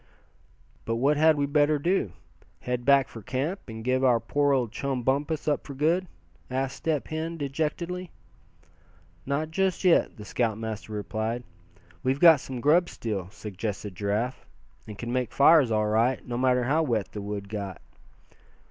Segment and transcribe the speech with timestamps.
[0.83, 2.13] "But what had we better do
[2.61, 6.07] head back for camp, and give our poor old chum Bumpus up for good?"
[6.49, 8.09] asked Step Hen, dejectedly.
[9.27, 11.43] "Not just yet," the scoutmaster replied.
[12.01, 14.47] "We've got some grub still," suggested Giraffe,
[14.87, 17.79] "and can make fires all right, no matter how wet the wood got."